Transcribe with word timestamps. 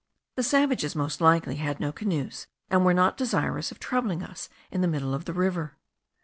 The 0.35 0.41
savages 0.41 0.95
most 0.95 1.21
likely 1.21 1.57
had 1.57 1.79
no 1.79 1.91
canoes, 1.91 2.47
and 2.71 2.83
were 2.83 2.91
not 2.91 3.17
desirous 3.17 3.71
of 3.71 3.77
troubling 3.77 4.23
us 4.23 4.49
in 4.71 4.81
the 4.81 4.87
middle 4.87 5.13
of 5.13 5.25
the 5.25 5.33
river. 5.33 5.77